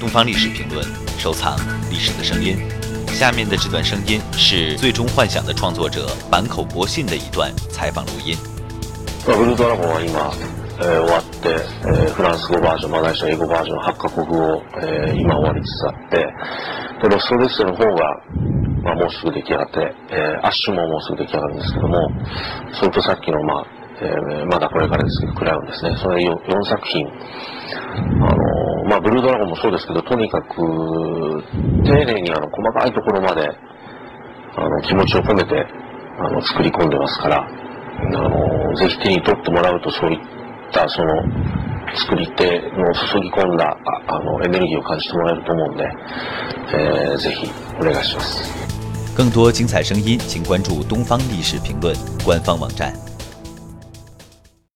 [0.00, 0.82] 东方历史评论，
[1.18, 1.54] 收藏
[1.90, 2.56] 历史的声音。
[3.08, 8.34] 下面的这段声音是《最终幻想》的创作者坂口博信的一段采访录音。
[9.26, 10.32] ブルードラゴンは今、
[10.80, 16.16] えー終わって、えーフランス語バージョン、マライシア英語バージョン、8カ国語、えー今終わりつつあって、
[17.02, 18.24] でロストレスの方が、
[18.82, 22.08] まあ、もうすぐ出来上がって、えーアッシュももうすぐ出来上がるんですけども、
[22.72, 23.64] それとさっきの、まあ
[24.00, 25.94] えーまだこれからですけど、クラウンですね。
[26.00, 27.06] それ 4, 4作品。
[27.06, 28.38] あの
[28.90, 30.56] まあ、ブルードラゴンもそうですけど、とにかく、
[31.86, 33.48] 丁寧にあの細かいところまで、
[34.56, 35.64] あの気持ちを込めて
[36.18, 37.48] あの作り込んでますから、あ
[38.10, 40.20] のぜひ手に取ってもらうとそういっ
[40.72, 41.22] たその
[41.94, 43.76] 作り手の注ぎ込んだ
[44.08, 45.84] あのエネルギーを感じてもらえると思うんで、
[46.74, 48.50] えーぜひお願いします。
[49.16, 51.94] 更多精彩声音，请关注东方历史评论
[52.26, 53.09] 官方网站。